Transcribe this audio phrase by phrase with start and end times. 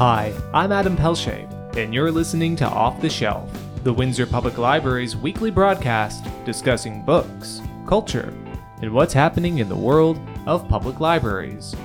[0.00, 3.50] Hi, I'm Adam Pelche, and you're listening to Off the Shelf,
[3.84, 8.32] the Windsor Public Library's weekly broadcast discussing books, culture,
[8.80, 11.76] and what's happening in the world of public libraries.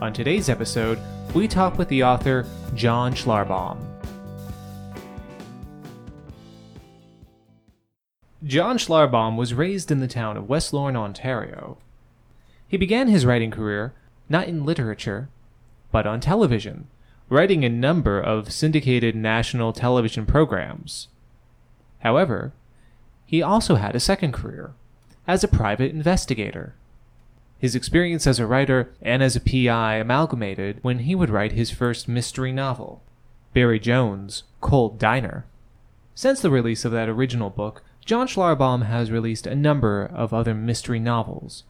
[0.00, 1.00] On today's episode,
[1.34, 2.46] we talk with the author
[2.76, 3.80] John Schlarbaum.
[8.44, 11.78] John Schlarbaum was raised in the town of West Lorne, Ontario.
[12.68, 13.94] He began his writing career
[14.28, 15.28] not in literature,
[15.90, 16.86] but on television,
[17.28, 21.08] writing a number of syndicated national television programs.
[22.00, 22.52] However,
[23.24, 24.72] he also had a second career
[25.26, 26.74] as a private investigator.
[27.58, 31.70] His experience as a writer and as a PI amalgamated when he would write his
[31.70, 33.02] first mystery novel,
[33.54, 35.46] Barry Jones' Cold Diner.
[36.14, 40.54] Since the release of that original book, John Schlarbaum has released a number of other
[40.54, 41.64] mystery novels.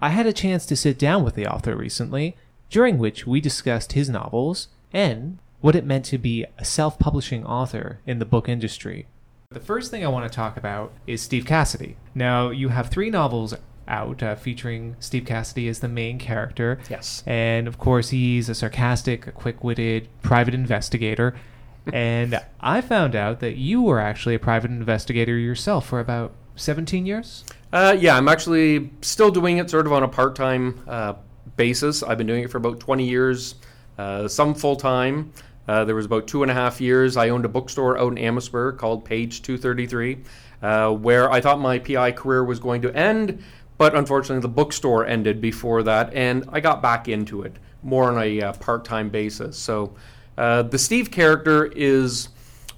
[0.00, 2.36] I had a chance to sit down with the author recently,
[2.70, 7.44] during which we discussed his novels and what it meant to be a self publishing
[7.44, 9.06] author in the book industry.
[9.50, 11.96] The first thing I want to talk about is Steve Cassidy.
[12.14, 13.54] Now, you have three novels
[13.88, 16.78] out uh, featuring Steve Cassidy as the main character.
[16.88, 17.24] Yes.
[17.26, 21.34] And of course, he's a sarcastic, quick witted private investigator.
[21.92, 27.06] and I found out that you were actually a private investigator yourself for about 17
[27.06, 27.44] years?
[27.72, 31.14] Uh, yeah, I'm actually still doing it sort of on a part time uh,
[31.56, 32.02] basis.
[32.02, 33.54] I've been doing it for about 20 years,
[34.00, 35.30] uh, some full time.
[35.68, 37.16] Uh, there was about two and a half years.
[37.18, 40.18] I owned a bookstore out in Amherstburg called Page 233,
[40.62, 43.42] uh, where I thought my PI career was going to end,
[43.76, 48.22] but unfortunately the bookstore ended before that, and I got back into it more on
[48.22, 49.58] a uh, part time basis.
[49.58, 49.94] So
[50.38, 52.30] uh, the Steve character is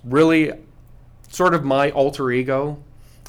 [0.03, 0.53] really
[1.28, 2.83] sort of my alter ego.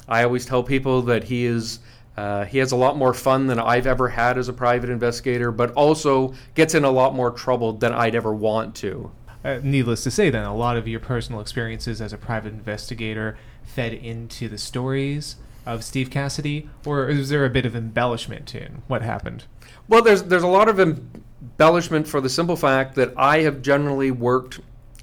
[0.08, 1.78] I always tell people that he is.
[2.16, 5.50] Uh, he has a lot more fun than I've ever had as a private investigator,
[5.50, 9.10] but also gets in a lot more trouble than I'd ever want to.
[9.44, 13.36] Uh, needless to say, then, a lot of your personal experiences as a private investigator
[13.64, 18.82] fed into the stories of Steve Cassidy, or is there a bit of embellishment in
[18.86, 19.44] what happened?
[19.88, 24.10] Well, there's there's a lot of embellishment for the simple fact that I have generally
[24.10, 24.60] worked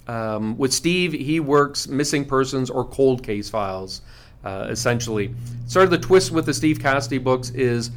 [0.08, 1.14] um, with Steve.
[1.14, 4.02] He works missing persons or cold case files,
[4.44, 5.34] uh, essentially.
[5.68, 7.92] Sort of the twist with the Steve Cassidy books is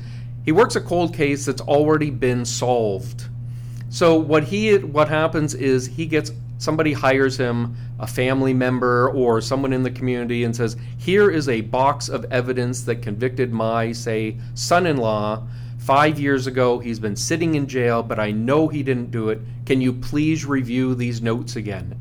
[0.44, 3.28] he works a cold case that's already been solved.
[3.91, 9.41] So what he what happens is he gets somebody hires him a family member or
[9.41, 13.93] someone in the community and says here is a box of evidence that convicted my
[13.93, 15.43] say son-in-law
[15.84, 19.43] Five years ago, he's been sitting in jail, but I know he didn't do it.
[19.66, 22.00] Can you please review these notes again?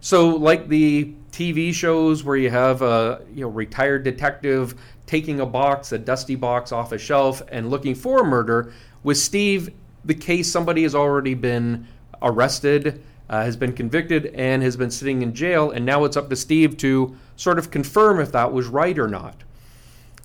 [0.00, 4.74] So, like the TV shows where you have a you know retired detective
[5.04, 9.18] taking a box, a dusty box off a shelf, and looking for a murder, with
[9.18, 9.70] Steve,
[10.04, 11.86] the case somebody has already been
[12.22, 16.30] arrested, uh, has been convicted, and has been sitting in jail, and now it's up
[16.30, 19.44] to Steve to sort of confirm if that was right or not.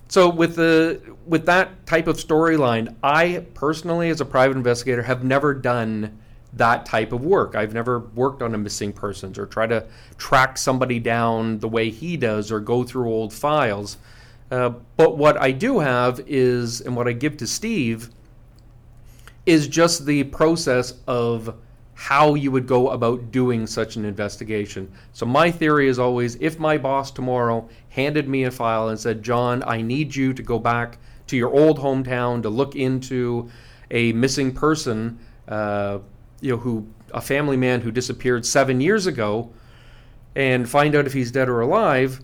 [0.08, 5.26] So with the with that type of storyline, I personally, as a private investigator, have
[5.26, 6.20] never done
[6.54, 7.56] that type of work.
[7.56, 9.86] I've never worked on a missing persons or try to
[10.18, 13.98] track somebody down the way he does or go through old files.
[14.50, 18.10] Uh, but what I do have is, and what I give to Steve,
[19.46, 21.56] is just the process of
[21.94, 24.92] how you would go about doing such an investigation.
[25.14, 29.24] So my theory is always if my boss tomorrow handed me a file and said,
[29.24, 30.98] "John, I need you to go back
[31.28, 33.50] to your old hometown to look into
[33.92, 36.00] a missing person, uh,
[36.42, 39.52] you know, who a family man who disappeared 7 years ago
[40.36, 42.20] and find out if he's dead or alive."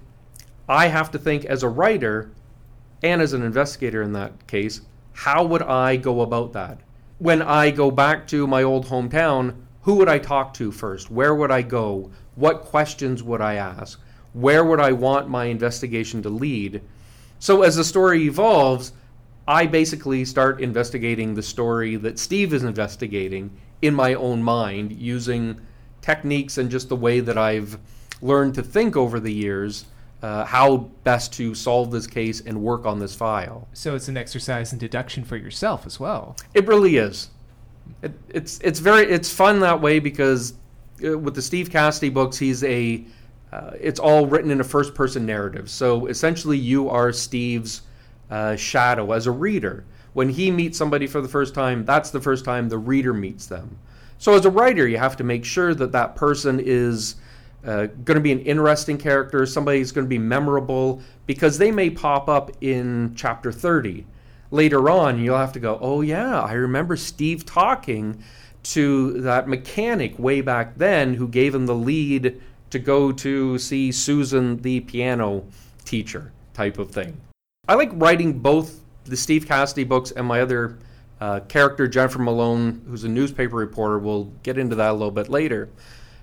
[0.67, 2.29] I have to think as a writer
[3.01, 4.81] and as an investigator in that case,
[5.13, 6.79] how would I go about that?
[7.19, 11.09] When I go back to my old hometown, who would I talk to first?
[11.09, 12.11] Where would I go?
[12.35, 13.99] What questions would I ask?
[14.33, 16.81] Where would I want my investigation to lead?
[17.39, 18.91] So as the story evolves,
[19.47, 25.59] I basically start investigating the story that Steve is investigating in my own mind using
[26.01, 27.77] techniques and just the way that I've
[28.21, 29.85] learned to think over the years.
[30.19, 33.67] Uh, how best to solve this case and work on this file.
[33.73, 36.35] So it's an exercise in deduction for yourself as well.
[36.55, 37.29] It really is.
[38.01, 40.55] It, it's it's very it's fun that way because
[41.05, 43.05] uh, with the Steve Cassidy books, he's a
[43.51, 45.69] uh, it's all written in a first person narrative.
[45.69, 47.83] So essentially, you are Steve's
[48.29, 49.85] uh, shadow as a reader.
[50.17, 53.45] When he meets somebody for the first time, that's the first time the reader meets
[53.45, 53.77] them.
[54.17, 57.17] So as a writer, you have to make sure that that person is
[57.63, 61.69] uh, going to be an interesting character, somebody who's going to be memorable, because they
[61.69, 64.07] may pop up in chapter 30
[64.49, 68.23] later on, you'll have to go, oh, yeah, I remember Steve talking
[68.63, 72.41] to that mechanic way back then who gave him the lead
[72.71, 75.45] to go to see Susan, the piano
[75.85, 77.21] teacher, type of thing.
[77.67, 80.77] I like writing both the Steve Cassidy books and my other
[81.19, 83.99] uh, character, Jennifer Malone, who's a newspaper reporter.
[83.99, 85.69] We'll get into that a little bit later.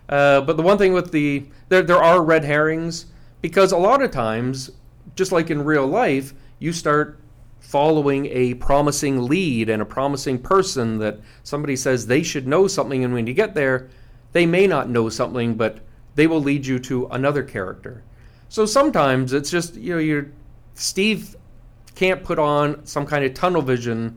[0.08, 3.06] Uh, but the one thing with the there, there are red herrings
[3.40, 4.70] because a lot of times,
[5.16, 7.19] just like in real life, you start
[7.60, 13.02] following a promising lead and a promising person that somebody says they should know something,
[13.02, 13.88] and when you get there,
[14.32, 15.80] they may not know something, but
[16.14, 18.02] they will lead you to another character.
[18.48, 20.30] So sometimes it's just you know you're
[20.75, 21.34] Steve
[21.94, 24.17] can't put on some kind of tunnel vision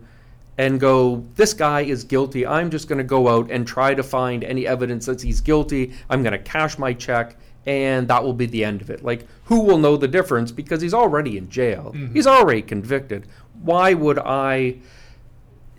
[0.58, 2.46] and go, this guy is guilty.
[2.46, 5.94] I'm just going to go out and try to find any evidence that he's guilty.
[6.10, 7.38] I'm going to cash my check,
[7.68, 9.04] and that will be the end of it.
[9.04, 10.52] Like, who will know the difference?
[10.52, 11.94] Because he's already in jail.
[11.96, 12.14] Mm-hmm.
[12.14, 13.28] He's already convicted.
[13.62, 14.78] Why would I,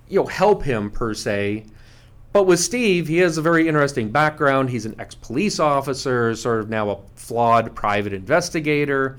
[0.08, 1.64] you know, help him per se?
[2.32, 4.70] But with Steve, he has a very interesting background.
[4.70, 9.16] He's an ex police officer, sort of now a flawed private investigator.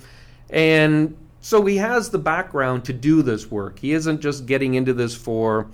[0.49, 3.79] And so he has the background to do this work.
[3.79, 5.67] He isn't just getting into this for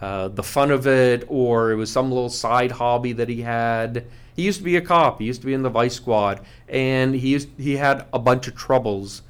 [0.00, 4.06] uh, the fun of it or it was some little side hobby that he had.
[4.36, 5.18] He used to be a cop.
[5.18, 8.46] He used to be in the Vice Squad, and he used, he had a bunch
[8.46, 9.22] of troubles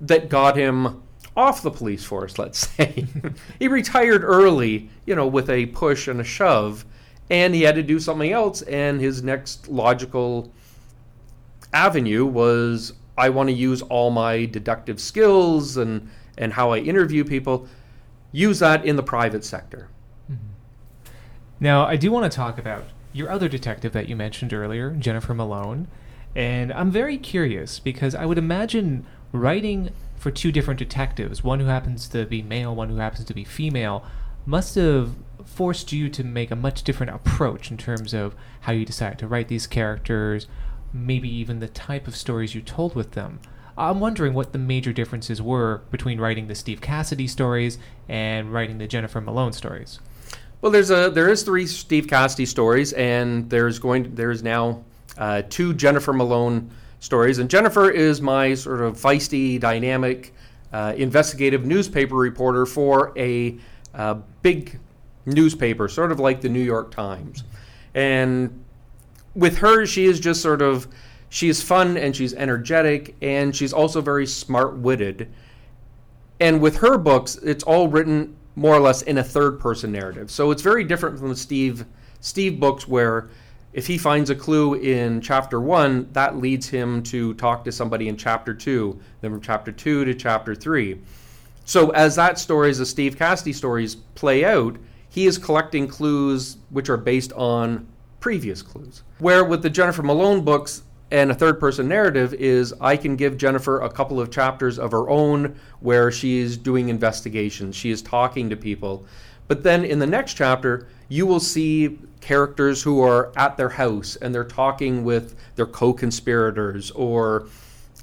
[0.00, 1.02] that got him
[1.36, 2.38] off the police force.
[2.38, 3.06] Let's say
[3.58, 6.86] he retired early, you know, with a push and a shove,
[7.28, 8.62] and he had to do something else.
[8.62, 10.50] And his next logical
[11.74, 17.24] avenue was I want to use all my deductive skills and, and how I interview
[17.24, 17.66] people,
[18.32, 19.88] use that in the private sector.
[20.30, 21.12] Mm-hmm.
[21.60, 25.34] Now, I do want to talk about your other detective that you mentioned earlier, Jennifer
[25.34, 25.88] Malone.
[26.36, 31.66] And I'm very curious because I would imagine writing for two different detectives, one who
[31.66, 34.04] happens to be male, one who happens to be female,
[34.46, 35.14] must have
[35.44, 39.26] forced you to make a much different approach in terms of how you decide to
[39.26, 40.46] write these characters,
[40.92, 43.40] maybe even the type of stories you told with them.
[43.76, 48.78] I'm wondering what the major differences were between writing the Steve Cassidy stories and writing
[48.78, 50.00] the Jennifer Malone stories.
[50.60, 54.82] Well, there's a there is three Steve Cassidy stories, and there's going there's now
[55.16, 60.34] uh, two Jennifer Malone stories, and Jennifer is my sort of feisty, dynamic,
[60.72, 63.56] uh, investigative newspaper reporter for a
[63.94, 64.80] uh, big
[65.24, 67.44] newspaper, sort of like the New York Times,
[67.94, 68.64] and
[69.34, 70.88] with her, she is just sort of
[71.30, 75.28] she is fun and she's energetic and she's also very smart-witted.
[76.40, 80.30] And with her books, it's all written more or less in a third-person narrative.
[80.30, 81.84] So it's very different from the Steve
[82.20, 83.28] Steve books where
[83.72, 88.08] if he finds a clue in chapter 1, that leads him to talk to somebody
[88.08, 90.98] in chapter 2, then from chapter 2 to chapter 3.
[91.64, 94.78] So as that story, stories, the Steve Cassidy stories play out,
[95.10, 97.86] he is collecting clues which are based on
[98.20, 99.02] previous clues.
[99.18, 103.38] Where with the Jennifer Malone books and a third person narrative is I can give
[103.38, 108.50] Jennifer a couple of chapters of her own where she's doing investigations, she is talking
[108.50, 109.06] to people.
[109.46, 114.16] But then in the next chapter, you will see characters who are at their house
[114.16, 117.46] and they're talking with their co-conspirators or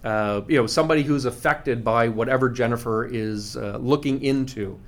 [0.03, 4.79] uh, you know somebody who's affected by whatever Jennifer is uh, looking into,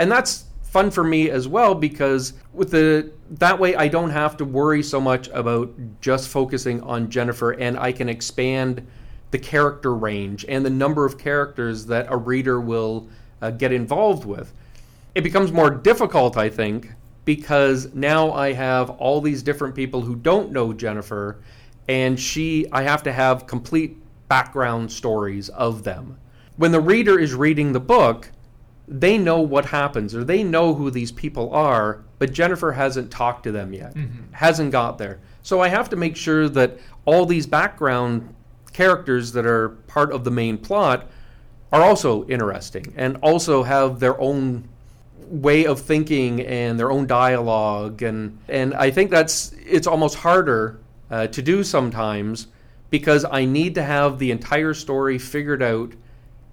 [0.00, 4.36] and that's fun for me as well because with the that way I don't have
[4.38, 8.84] to worry so much about just focusing on Jennifer and I can expand
[9.30, 13.08] the character range and the number of characters that a reader will
[13.40, 14.52] uh, get involved with.
[15.14, 16.90] It becomes more difficult, I think,
[17.24, 21.38] because now I have all these different people who don't know Jennifer
[21.86, 26.18] and she I have to have complete background stories of them.
[26.56, 28.32] When the reader is reading the book,
[28.86, 33.44] they know what happens or they know who these people are, but Jennifer hasn't talked
[33.44, 34.32] to them yet, mm-hmm.
[34.32, 35.20] hasn't got there.
[35.42, 38.34] So I have to make sure that all these background
[38.72, 41.08] characters that are part of the main plot
[41.72, 44.68] are also interesting and also have their own
[45.28, 50.78] way of thinking and their own dialogue and and I think that's it's almost harder
[51.10, 52.48] uh, to do sometimes
[52.90, 55.94] because I need to have the entire story figured out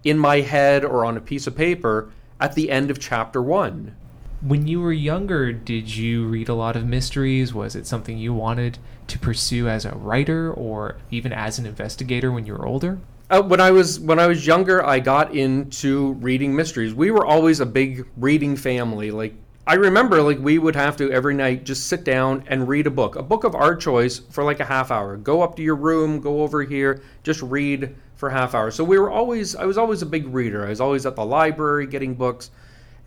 [0.03, 2.11] in my head or on a piece of paper
[2.41, 3.95] at the end of chapter one.
[4.41, 7.53] When you were younger, did you read a lot of mysteries?
[7.53, 12.31] Was it something you wanted to pursue as a writer or even as an investigator
[12.31, 12.98] when you were older?
[13.29, 16.93] Uh, when I was when I was younger, I got into reading mysteries.
[16.93, 19.12] We were always a big reading family.
[19.12, 19.36] Like
[19.67, 22.91] I remember, like we would have to every night just sit down and read a
[22.91, 25.17] book, a book of our choice for like a half hour.
[25.17, 28.70] Go up to your room, go over here, just read for half hour.
[28.70, 30.63] So we were always I was always a big reader.
[30.63, 32.51] I was always at the library getting books.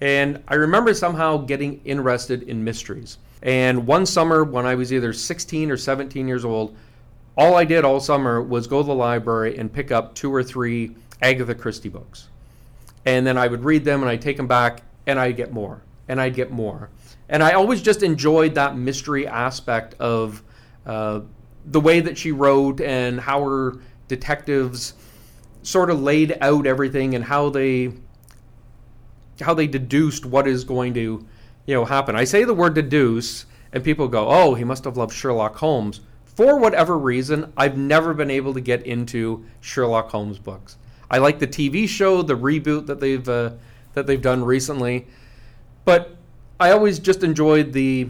[0.00, 3.18] And I remember somehow getting interested in mysteries.
[3.40, 6.76] And one summer when I was either 16 or 17 years old,
[7.38, 10.42] all I did all summer was go to the library and pick up two or
[10.42, 12.26] three Agatha Christie books.
[13.06, 15.80] And then I would read them and I'd take them back and I'd get more
[16.08, 16.90] and I'd get more.
[17.28, 20.42] And I always just enjoyed that mystery aspect of
[20.84, 21.20] uh,
[21.66, 23.74] the way that she wrote and how her
[24.08, 24.94] detectives
[25.64, 27.92] sort of laid out everything and how they
[29.40, 31.26] how they deduced what is going to
[31.66, 32.14] you know happen.
[32.14, 36.00] I say the word deduce and people go, "Oh, he must have loved Sherlock Holmes."
[36.24, 40.76] For whatever reason, I've never been able to get into Sherlock Holmes books.
[41.10, 43.52] I like the TV show, the reboot that they've uh,
[43.94, 45.06] that they've done recently,
[45.84, 46.16] but
[46.60, 48.08] I always just enjoyed the,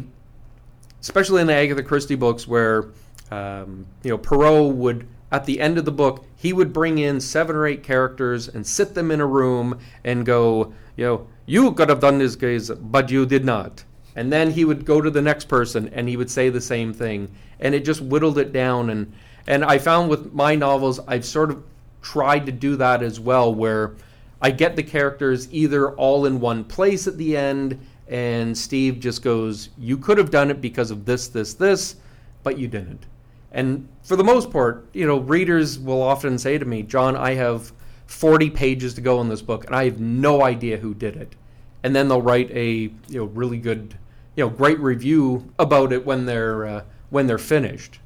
[1.01, 2.91] especially in the Agatha Christie books, where
[3.31, 7.19] um, you know Poirot would at the end of the book he would bring in
[7.23, 11.73] seven or eight characters and sit them in a room and go, you know, you
[11.73, 13.83] could have done this, guys, but you did not.
[14.15, 16.93] And then he would go to the next person and he would say the same
[16.93, 18.91] thing, and it just whittled it down.
[18.91, 19.15] And
[19.47, 21.65] and I found with my novels, I've sort of
[22.03, 23.95] tried to do that as well, where
[24.43, 29.23] I get the characters either all in one place at the end, and Steve just
[29.23, 31.97] goes, You could have done it because of this, this, this,
[32.43, 33.07] but you didn't.
[33.55, 37.35] And for the most part, you know, readers will often say to me, John, I
[37.35, 37.73] have
[38.07, 41.37] 40 pages to go in this book, and I have no idea who did it.
[41.85, 43.97] And then they'll write a you know really good,
[44.37, 48.01] you know, great review about it when they're uh, when they're finished.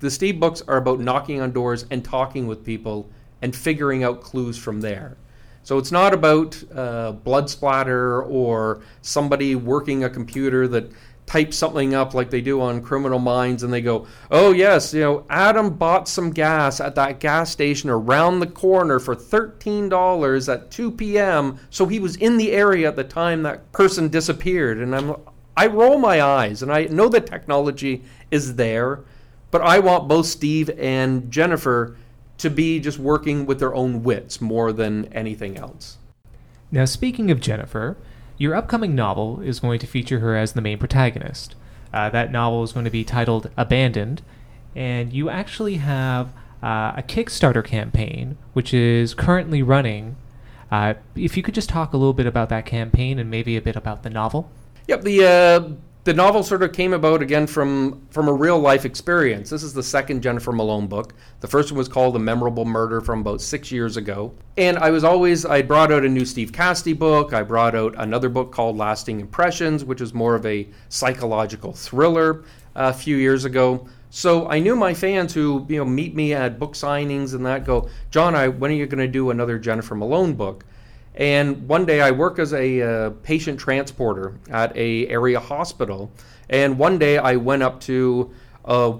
[0.00, 3.10] The Steve books are about knocking on doors and talking with people
[3.42, 5.16] and figuring out clues from there.
[5.64, 10.90] So it's not about uh, blood splatter or somebody working a computer that
[11.28, 15.00] types something up like they do on Criminal Minds and they go, oh, yes, you
[15.00, 20.70] know, Adam bought some gas at that gas station around the corner for $13 at
[20.70, 21.58] 2 p.m.
[21.68, 24.78] So he was in the area at the time that person disappeared.
[24.78, 25.16] And I'm,
[25.54, 29.00] I roll my eyes and I know the technology is there,
[29.50, 31.94] but I want both Steve and Jennifer
[32.38, 35.98] to be just working with their own wits more than anything else.
[36.70, 37.98] Now, speaking of Jennifer,
[38.38, 41.54] your upcoming novel is going to feature her as the main protagonist.
[41.92, 44.22] Uh, that novel is going to be titled Abandoned,
[44.76, 46.28] and you actually have
[46.62, 50.16] uh, a Kickstarter campaign which is currently running.
[50.70, 53.62] Uh, if you could just talk a little bit about that campaign and maybe a
[53.62, 54.50] bit about the novel.
[54.86, 55.70] Yep, the uh,
[56.08, 59.50] the novel sort of came about again from from a real life experience.
[59.50, 61.12] This is the second Jennifer Malone book.
[61.40, 64.32] The first one was called A Memorable Murder from about six years ago.
[64.56, 67.34] And I was always I brought out a new Steve Cassidy book.
[67.34, 72.42] I brought out another book called Lasting Impressions, which is more of a psychological thriller
[72.74, 73.86] uh, a few years ago.
[74.08, 77.66] So I knew my fans who you know meet me at book signings and that
[77.66, 80.64] go, John, I when are you going to do another Jennifer Malone book?
[81.18, 86.12] And one day I work as a uh, patient transporter at a area hospital.
[86.48, 88.32] And one day I went up to
[88.64, 88.94] a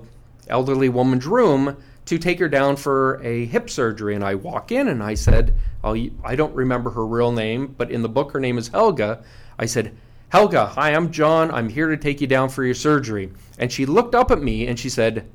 [0.48, 4.16] elderly woman's room to take her down for a hip surgery.
[4.16, 8.02] And I walk in and I said, I don't remember her real name, but in
[8.02, 9.22] the book her name is Helga.
[9.56, 9.96] I said,
[10.30, 11.50] Helga, hi, I'm John.
[11.52, 13.30] I'm here to take you down for your surgery.
[13.58, 15.30] And she looked up at me and she said,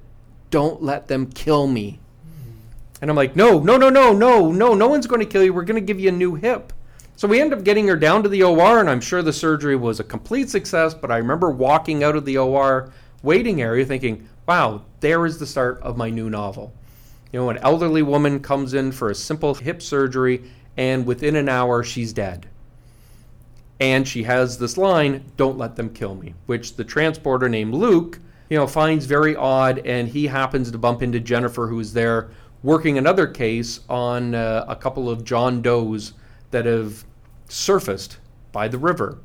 [0.49, 1.99] Don't let them kill me.
[3.03, 5.53] And I'm like, no, no, no, no, no, no, no one's going to kill you.
[5.53, 6.71] We're going to give you a new hip.
[7.17, 9.75] So we end up getting her down to the OR, and I'm sure the surgery
[9.75, 10.93] was a complete success.
[10.93, 15.45] But I remember walking out of the OR waiting area thinking, wow, there is the
[15.45, 16.73] start of my new novel.
[17.33, 20.41] You know, an elderly woman comes in for a simple hip surgery,
[20.77, 22.47] and within an hour, she's dead.
[23.81, 28.21] And she has this line, don't let them kill me, which the transporter named Luke,
[28.49, 32.29] you know, finds very odd, and he happens to bump into Jennifer, who's there
[32.63, 36.13] working another case on uh, a couple of John Does
[36.51, 37.05] that have
[37.49, 38.17] surfaced
[38.51, 39.19] by the river.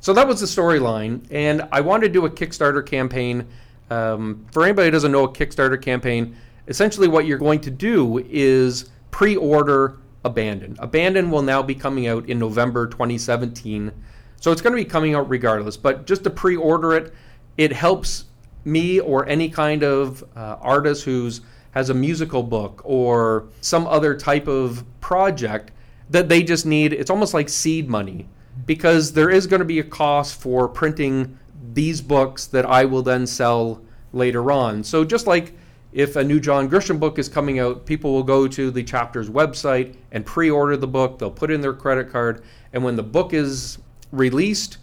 [0.00, 3.46] So that was the storyline, and I wanted to do a Kickstarter campaign.
[3.90, 6.36] Um, for anybody who doesn't know a Kickstarter campaign,
[6.68, 10.76] essentially what you're going to do is pre order Abandon.
[10.78, 13.92] Abandon will now be coming out in November 2017.
[14.40, 17.14] So it's going to be coming out regardless, but just to pre order it,
[17.56, 18.24] it helps
[18.64, 21.42] me or any kind of uh, artist who's
[21.74, 25.70] has a musical book or some other type of project
[26.08, 28.28] that they just need it's almost like seed money
[28.66, 31.38] because there is going to be a cost for printing
[31.72, 34.84] these books that I will then sell later on.
[34.84, 35.54] So just like
[35.92, 39.30] if a new John Grisham book is coming out, people will go to the chapter's
[39.30, 41.18] website and pre-order the book.
[41.18, 43.78] They'll put in their credit card, and when the book is
[44.10, 44.78] released,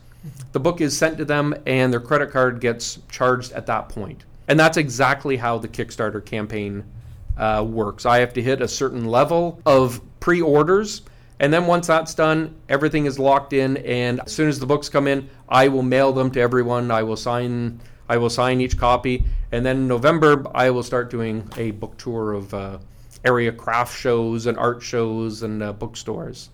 [0.52, 4.24] the book is sent to them, and their credit card gets charged at that point.
[4.52, 6.84] And that's exactly how the Kickstarter campaign
[7.38, 8.06] uh, works.
[8.06, 11.04] I have to hit a certain level of pre orders,
[11.40, 13.78] And then once that's done, everything is locked in.
[13.78, 16.92] And as soon as the books come in, I will mail them to everyone.
[16.92, 17.80] I will sign.
[18.10, 19.24] I will sign each copy.
[19.54, 22.80] And then in November, I will start doing a book tour of uh,
[23.24, 26.50] area craft shows and art shows and uh, bookstores.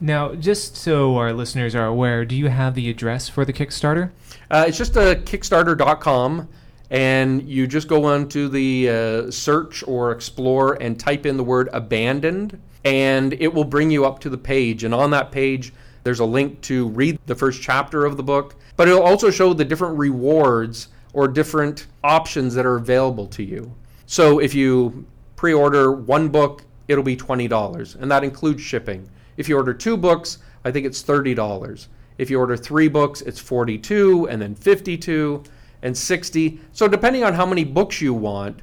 [0.00, 4.10] Now, just so our listeners are aware, do you have the address for the Kickstarter?
[4.50, 6.48] Uh, it's just a Kickstarter.com,
[6.90, 11.68] and you just go onto the uh, search or explore and type in the word
[11.72, 14.84] abandoned, and it will bring you up to the page.
[14.84, 18.56] And on that page, there's a link to read the first chapter of the book,
[18.76, 23.72] but it'll also show the different rewards or different options that are available to you.
[24.06, 25.06] So if you
[25.36, 29.08] pre order one book, it'll be $20, and that includes shipping.
[29.36, 31.86] If you order two books, I think it's $30.
[32.18, 35.42] If you order three books, it's 42 and then 52
[35.82, 36.60] and 60.
[36.72, 38.60] So depending on how many books you want,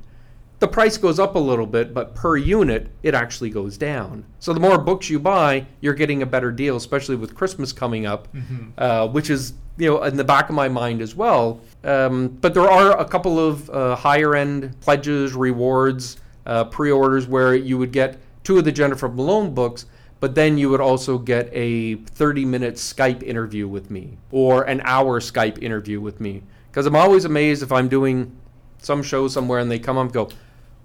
[0.59, 4.25] the price goes up a little bit, but per unit, it actually goes down.
[4.39, 8.07] So the more books you buy, you're getting a better deal, especially with Christmas coming
[8.07, 8.69] up, mm-hmm.
[8.77, 11.61] uh, which is you know in the back of my mind as well.
[11.83, 17.53] Um, but there are a couple of uh, higher end pledges, rewards, uh, pre-orders where
[17.53, 19.85] you would get two of the Jennifer Malone books
[20.19, 24.81] but then you would also get a 30 minute Skype interview with me or an
[24.83, 26.43] hour Skype interview with me.
[26.77, 28.37] Because I'm always amazed if I'm doing
[28.77, 30.29] some show somewhere and they come up and go,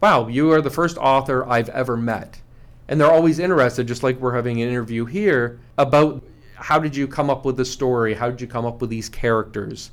[0.01, 2.41] Wow, you are the first author I've ever met.
[2.89, 7.07] And they're always interested, just like we're having an interview here, about how did you
[7.07, 8.15] come up with the story?
[8.15, 9.91] How did you come up with these characters?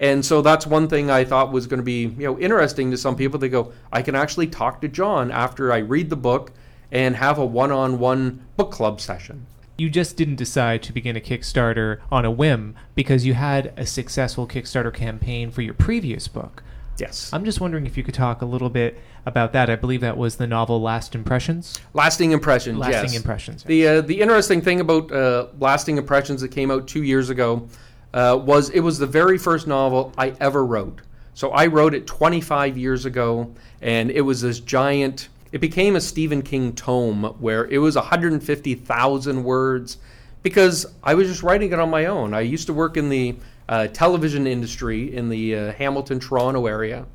[0.00, 2.98] And so that's one thing I thought was going to be, you know, interesting to
[2.98, 3.38] some people.
[3.38, 6.52] They go, I can actually talk to John after I read the book
[6.92, 9.46] and have a one on one book club session.
[9.80, 13.86] You just didn't decide to begin a Kickstarter on a whim because you had a
[13.86, 16.64] successful Kickstarter campaign for your previous book.
[16.98, 17.32] Yes.
[17.32, 19.70] I'm just wondering if you could talk a little bit about that.
[19.70, 21.78] I believe that was the novel Last Impressions.
[21.94, 22.76] Lasting Impressions.
[22.76, 23.16] Lasting yes.
[23.16, 23.62] Impressions.
[23.62, 27.68] The uh, the interesting thing about uh, Lasting Impressions that came out two years ago
[28.14, 31.02] uh, was it was the very first novel I ever wrote.
[31.34, 36.00] So I wrote it 25 years ago, and it was this giant it became a
[36.00, 39.98] Stephen King tome where it was 150,000 words
[40.42, 42.34] because I was just writing it on my own.
[42.34, 43.36] I used to work in the
[43.68, 47.06] uh, television industry in the uh, Hamilton, Toronto area.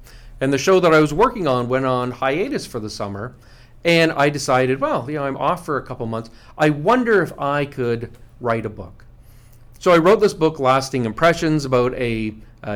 [0.41, 3.35] And the show that I was working on went on hiatus for the summer.
[3.85, 6.29] And I decided, well, you know, I'm off for a couple months.
[6.57, 9.05] I wonder if I could write a book.
[9.79, 12.33] So I wrote this book, Lasting Impressions, about a,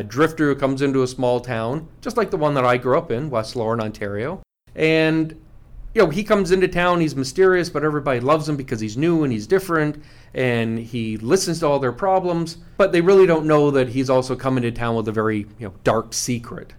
[0.08, 3.10] drifter who comes into a small town, just like the one that I grew up
[3.10, 4.42] in, West Lorne, Ontario.
[4.76, 5.40] And
[5.94, 9.24] you know, he comes into town, he's mysterious, but everybody loves him because he's new
[9.24, 13.72] and he's different and he listens to all their problems, but they really don't know
[13.72, 16.74] that he's also coming to town with a very, you know, dark secret.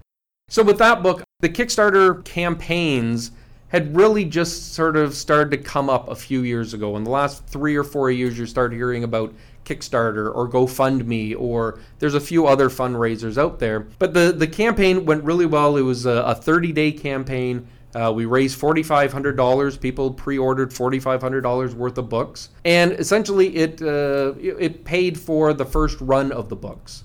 [0.49, 3.33] So with that book, the Kickstarter campaigns
[3.69, 6.97] had really just sort of started to come up a few years ago.
[6.97, 11.79] In the last three or four years, you start hearing about Kickstarter or GoFundMe, or
[11.99, 13.81] there's a few other fundraisers out there.
[13.81, 15.77] But the, the campaign went really well.
[15.77, 17.69] It was a 30 day campaign.
[17.99, 19.81] Uh, we raised $4,500.
[19.81, 26.01] People pre-ordered $4,500 worth of books, and essentially it uh, it paid for the first
[26.01, 27.03] run of the books.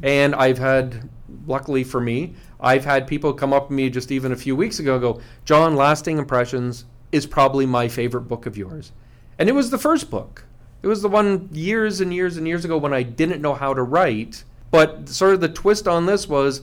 [0.00, 1.08] And I've had,
[1.46, 4.78] luckily for me, I've had people come up to me just even a few weeks
[4.78, 8.92] ago go, John, Lasting Impressions is probably my favorite book of yours,
[9.40, 10.44] and it was the first book.
[10.82, 13.74] It was the one years and years and years ago when I didn't know how
[13.74, 14.44] to write.
[14.70, 16.62] But sort of the twist on this was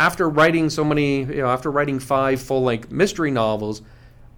[0.00, 3.82] after writing so many, you know, after writing five full length mystery novels,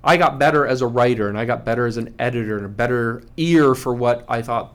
[0.03, 2.69] I got better as a writer and I got better as an editor and a
[2.69, 4.75] better ear for what I thought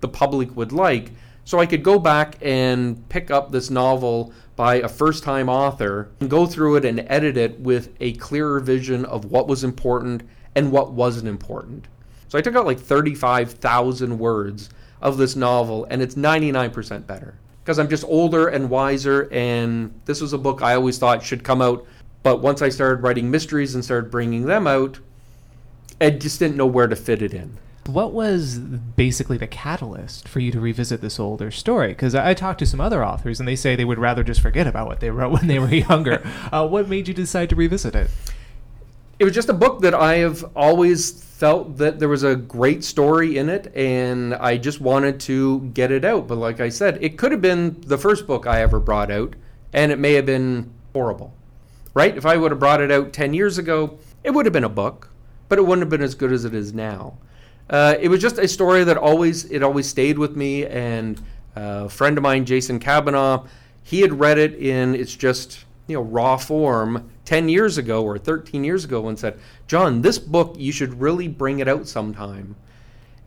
[0.00, 1.10] the public would like.
[1.44, 6.08] So I could go back and pick up this novel by a first time author
[6.20, 10.22] and go through it and edit it with a clearer vision of what was important
[10.54, 11.88] and what wasn't important.
[12.28, 17.78] So I took out like 35,000 words of this novel and it's 99% better because
[17.78, 19.28] I'm just older and wiser.
[19.32, 21.86] And this was a book I always thought should come out.
[22.22, 24.98] But once I started writing mysteries and started bringing them out,
[26.00, 27.58] I just didn't know where to fit it in.
[27.86, 31.88] What was basically the catalyst for you to revisit this older story?
[31.88, 34.68] Because I talked to some other authors and they say they would rather just forget
[34.68, 36.24] about what they wrote when they were younger.
[36.52, 38.08] uh, what made you decide to revisit it?
[39.22, 42.82] It was just a book that I have always felt that there was a great
[42.82, 46.26] story in it and I just wanted to get it out.
[46.26, 49.36] But like I said, it could have been the first book I ever brought out
[49.72, 51.32] and it may have been horrible.
[51.94, 52.16] Right?
[52.16, 54.68] If I would have brought it out 10 years ago, it would have been a
[54.68, 55.08] book,
[55.48, 57.16] but it wouldn't have been as good as it is now.
[57.70, 61.22] Uh, it was just a story that always it always stayed with me and
[61.54, 63.46] a friend of mine Jason Kavanaugh
[63.84, 68.18] he had read it in it's just you know raw form 10 years ago or
[68.18, 72.56] 13 years ago and said, "John, this book you should really bring it out sometime."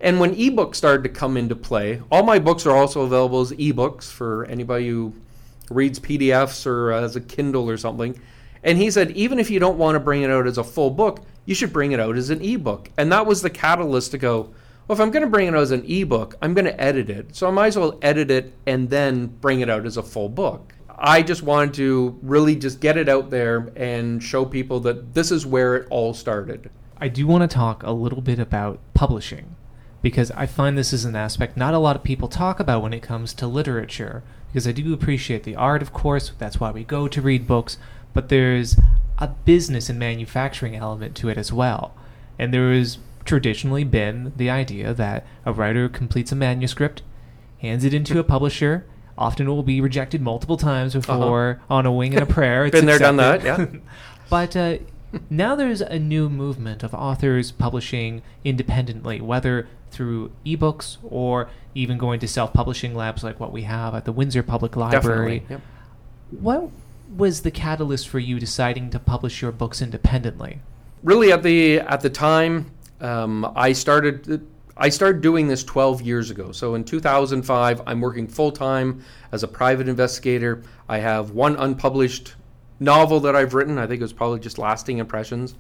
[0.02, 3.52] And when ebooks started to come into play, all my books are also available as
[3.54, 5.14] ebooks for anybody who
[5.70, 8.20] reads PDFs or uh, as a Kindle or something.
[8.64, 10.90] And he said, even if you don't want to bring it out as a full
[10.90, 12.90] book, you should bring it out as an ebook.
[12.98, 14.54] And that was the catalyst to go,
[14.88, 17.10] well, if I'm going to bring it out as an ebook, I'm going to edit
[17.10, 17.36] it.
[17.36, 20.30] So I might as well edit it and then bring it out as a full
[20.30, 20.74] book.
[20.98, 25.32] I just wanted to really just get it out there and show people that this
[25.32, 26.70] is where it all started.
[26.98, 29.56] I do want to talk a little bit about publishing
[30.02, 32.94] because I find this is an aspect not a lot of people talk about when
[32.94, 34.24] it comes to literature.
[34.48, 37.78] Because I do appreciate the art, of course, that's why we go to read books,
[38.14, 38.78] but there's
[39.18, 41.94] a business and manufacturing element to it as well.
[42.40, 47.02] And there has traditionally been the idea that a writer completes a manuscript,
[47.60, 48.86] hands it into a publisher,
[49.18, 51.18] often will be rejected multiple times Uh-huh.
[51.18, 52.66] before on a wing and a prayer.
[52.66, 53.66] It's Been there, done that, yeah.
[54.30, 54.78] but uh,
[55.30, 62.20] now there's a new movement of authors publishing independently, whether through ebooks or even going
[62.20, 65.40] to self-publishing labs like what we have at the Windsor Public Library.
[65.40, 65.46] Definitely.
[65.50, 65.62] Yep.
[66.42, 66.70] What
[67.16, 70.60] was the catalyst for you deciding to publish your books independently?
[71.04, 74.46] really at the at the time um, I started
[74.78, 76.52] I started doing this 12 years ago.
[76.52, 80.64] So in 2005, I'm working full time as a private investigator.
[80.90, 82.36] I have one unpublished
[82.80, 83.78] novel that I've written.
[83.78, 85.56] I think it was probably just Lasting Impressions.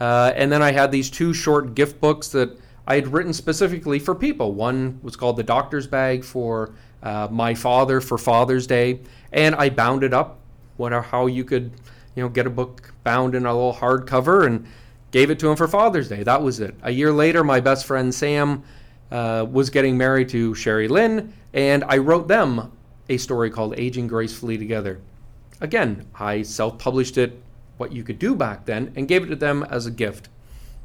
[0.00, 3.98] Uh, and then I had these two short gift books that I had written specifically
[3.98, 4.52] for people.
[4.52, 9.00] One was called The Doctor's Bag for uh, my father for Father's Day,
[9.32, 10.40] and I bound it up.
[10.76, 11.72] What how you could,
[12.14, 14.66] you know, get a book bound in a little hardcover and
[15.10, 16.22] gave it to him for Father's Day.
[16.22, 16.74] That was it.
[16.82, 18.62] A year later, my best friend Sam
[19.10, 22.72] uh, was getting married to Sherry Lynn, and I wrote them
[23.08, 25.00] a story called Aging Gracefully Together.
[25.60, 27.40] Again, I self published it,
[27.76, 30.28] what you could do back then, and gave it to them as a gift.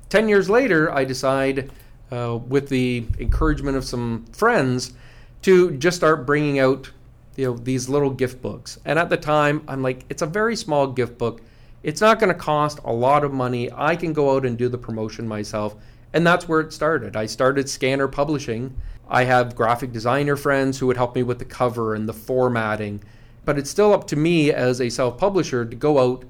[0.09, 1.71] Ten years later, I decide,
[2.11, 4.93] uh, with the encouragement of some friends,
[5.41, 6.91] to just start bringing out
[7.35, 8.79] you know these little gift books.
[8.85, 11.41] And at the time, I'm like, it's a very small gift book.
[11.83, 13.69] It's not going to cost a lot of money.
[13.73, 15.75] I can go out and do the promotion myself.
[16.13, 17.15] And that's where it started.
[17.15, 18.75] I started Scanner Publishing.
[19.09, 23.01] I have graphic designer friends who would help me with the cover and the formatting.
[23.45, 26.25] But it's still up to me as a self publisher to go out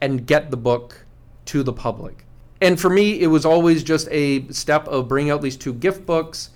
[0.00, 1.06] and get the book
[1.46, 2.24] to the public.
[2.60, 6.06] And for me, it was always just a step of bringing out these two gift
[6.06, 6.50] books.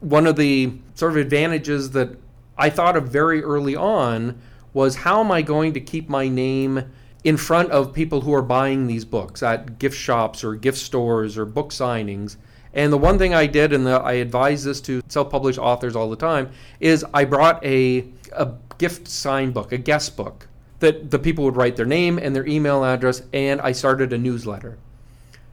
[0.00, 2.10] One of the sort of advantages that
[2.56, 4.40] I thought of very early on
[4.72, 6.84] was how am I going to keep my name
[7.24, 11.36] in front of people who are buying these books at gift shops or gift stores
[11.36, 12.36] or book signings.
[12.74, 16.10] And the one thing I did, and the, I advise this to self-published authors all
[16.10, 16.50] the time,
[16.80, 20.48] is I brought a a gift sign book, a guest book
[20.80, 24.18] that the people would write their name and their email address, and I started a
[24.18, 24.78] newsletter.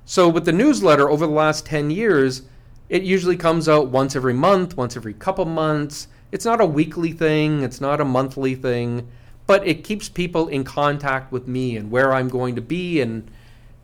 [0.05, 2.43] So with the newsletter over the last 10 years,
[2.89, 6.07] it usually comes out once every month, once every couple months.
[6.31, 9.07] It's not a weekly thing, it's not a monthly thing,
[9.47, 13.29] but it keeps people in contact with me and where I'm going to be and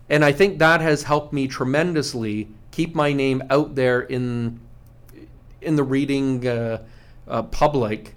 [0.10, 4.60] and I think that has helped me tremendously keep my name out there in
[5.62, 6.84] in the reading uh,
[7.28, 8.16] uh, public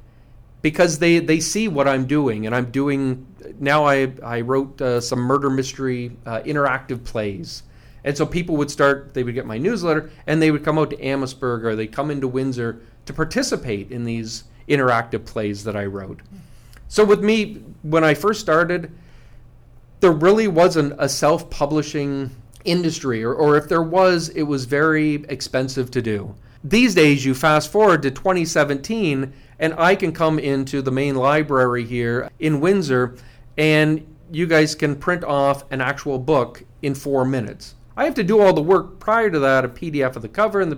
[0.62, 3.26] because they, they see what I'm doing and I'm doing
[3.60, 7.62] now I I wrote uh, some murder mystery uh, interactive plays
[8.02, 10.90] and so people would start they would get my newsletter and they would come out
[10.90, 15.84] to Amherstburg or they come into Windsor to participate in these interactive plays that I
[15.84, 16.20] wrote.
[16.94, 18.88] So with me when I first started
[19.98, 22.30] there really wasn't a self-publishing
[22.64, 26.36] industry or, or if there was it was very expensive to do.
[26.62, 31.84] These days you fast forward to 2017 and i can come into the main library
[31.84, 33.16] here in windsor
[33.58, 37.74] and you guys can print off an actual book in four minutes.
[37.96, 40.60] I have to do all the work prior to that a pdf of the cover
[40.60, 40.76] and the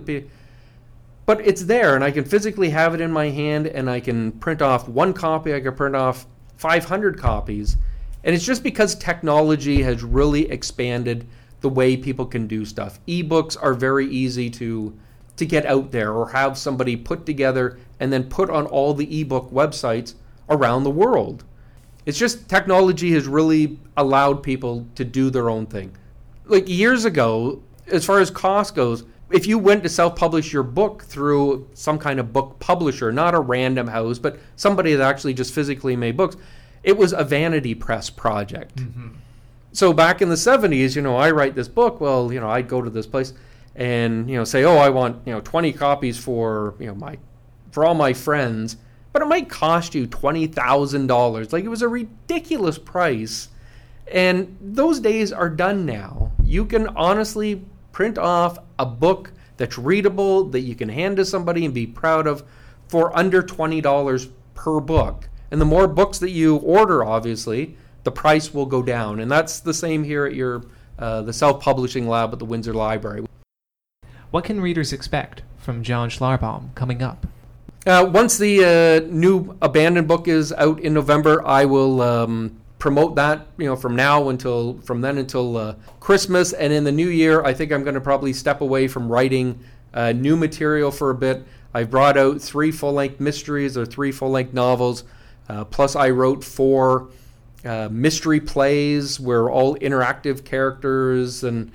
[1.27, 4.31] but it's there and i can physically have it in my hand and i can
[4.31, 6.25] print off one copy i can print off
[6.57, 7.77] 500 copies
[8.23, 11.27] and it's just because technology has really expanded
[11.61, 12.99] the way people can do stuff.
[13.07, 14.97] Ebooks are very easy to
[15.37, 19.21] to get out there or have somebody put together and then put on all the
[19.21, 20.15] ebook websites
[20.49, 21.43] around the world.
[22.07, 25.95] It's just technology has really allowed people to do their own thing.
[26.45, 31.03] Like years ago, as far as cost goes, if you went to self-publish your book
[31.03, 35.53] through some kind of book publisher, not a random house, but somebody that actually just
[35.53, 36.37] physically made books,
[36.83, 38.77] it was a vanity press project.
[38.77, 39.09] Mm-hmm.
[39.73, 42.67] So back in the 70s, you know, I write this book, well, you know, I'd
[42.67, 43.33] go to this place
[43.75, 47.17] and, you know, say, "Oh, I want, you know, 20 copies for, you know, my
[47.71, 48.77] for all my friends."
[49.17, 51.51] but it might cost you $20,000.
[51.51, 53.49] Like it was a ridiculous price.
[54.11, 56.33] And those days are done now.
[56.43, 61.65] You can honestly print off a book that's readable, that you can hand to somebody
[61.65, 62.43] and be proud of
[62.87, 65.29] for under $20 per book.
[65.51, 69.19] And the more books that you order, obviously, the price will go down.
[69.19, 70.63] And that's the same here at your
[70.99, 73.25] uh, the self-publishing lab at the Windsor Library.
[74.31, 77.27] What can readers expect from John Schlarbaum coming up?
[77.85, 83.15] Uh, once the uh, new abandoned book is out in November, I will um, promote
[83.15, 83.47] that.
[83.57, 87.43] You know, from now until from then until uh, Christmas, and in the new year,
[87.43, 89.63] I think I'm going to probably step away from writing
[89.93, 91.43] uh, new material for a bit.
[91.73, 95.03] I've brought out three full-length mysteries or three full-length novels.
[95.49, 97.09] Uh, plus, I wrote four
[97.65, 101.71] uh, mystery plays where all interactive characters and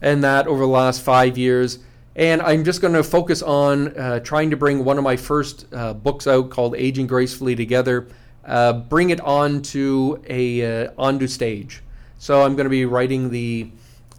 [0.00, 1.78] and that over the last five years.
[2.14, 5.66] And I'm just going to focus on uh, trying to bring one of my first
[5.72, 8.08] uh, books out called Aging Gracefully Together,
[8.44, 11.82] uh, bring it onto a uh, onto stage.
[12.18, 13.70] So I'm going to be writing the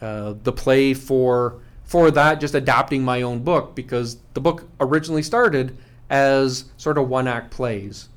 [0.01, 5.23] uh, the play for for that, just adapting my own book because the book originally
[5.23, 5.77] started
[6.09, 8.09] as sort of one act plays.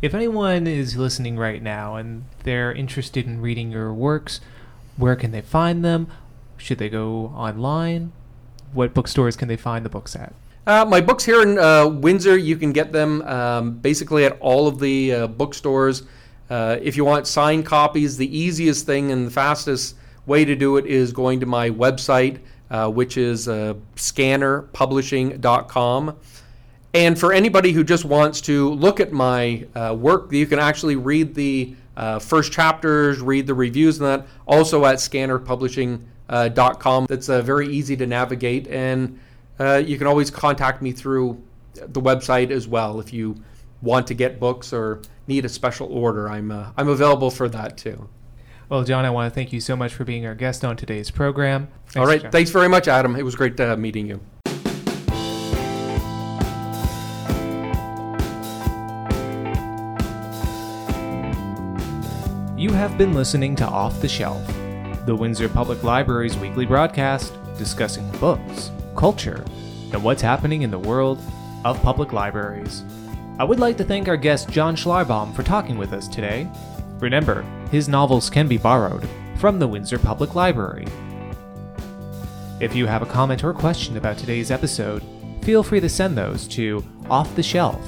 [0.00, 4.40] If anyone is listening right now and they're interested in reading your works,
[4.96, 6.08] where can they find them?
[6.56, 8.12] Should they go online?
[8.72, 10.34] What bookstores can they find the books at?
[10.64, 14.68] Uh, my books here in uh, Windsor, you can get them um, basically at all
[14.68, 16.04] of the uh, bookstores.
[16.48, 20.76] Uh, if you want signed copies, the easiest thing and the fastest way to do
[20.76, 22.38] it is going to my website,
[22.70, 26.16] uh, which is uh, scannerpublishing.com.
[26.94, 31.34] And for anybody who just wants to look at my work, you can actually read
[31.34, 31.74] the
[32.20, 37.06] first chapters, read the reviews, and that also at scannerpublishing.com.
[37.08, 39.18] That's very easy to navigate, and
[39.62, 41.42] uh, you can always contact me through
[41.74, 43.36] the website as well if you
[43.80, 46.28] want to get books or need a special order.
[46.28, 48.08] I'm uh, I'm available for that too.
[48.68, 51.10] Well, John, I want to thank you so much for being our guest on today's
[51.10, 51.68] program.
[51.86, 52.30] Thanks, All right, John.
[52.30, 53.16] thanks very much, Adam.
[53.16, 54.20] It was great uh, meeting you.
[62.56, 64.46] You have been listening to Off the Shelf,
[65.04, 69.44] the Windsor Public Library's weekly broadcast discussing books, culture,
[69.92, 71.20] and what's happening in the world
[71.64, 72.84] of public libraries.
[73.38, 76.48] I would like to thank our guest John Schlarbaum for talking with us today.
[76.98, 80.86] Remember, his novels can be borrowed from the Windsor Public Library.
[82.60, 85.02] If you have a comment or question about today's episode,
[85.42, 87.80] feel free to send those to offtheshelf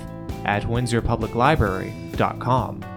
[0.44, 2.93] at windsorpubliclibrary.com.